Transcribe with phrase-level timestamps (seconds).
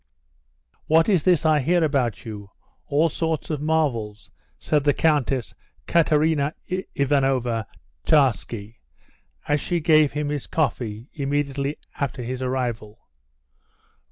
[0.87, 2.49] "What is this I hear about you?
[2.87, 5.53] All sorts of marvels," said the Countess
[5.85, 6.55] Katerina
[6.95, 7.67] Ivanovna
[8.07, 8.77] Tcharsky,
[9.47, 12.97] as she gave him his coffee immediately after his arrival.